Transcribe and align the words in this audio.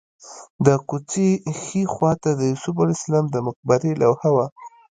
د 0.65 0.67
کوڅې 0.87 1.27
ښي 1.61 1.81
خوا 1.93 2.11
ته 2.23 2.29
د 2.39 2.41
یوسف 2.51 2.75
علیه 2.83 2.97
السلام 2.99 3.25
د 3.31 3.35
مقبرې 3.47 3.91
لوحه 4.01 4.29
وه. 4.35 4.45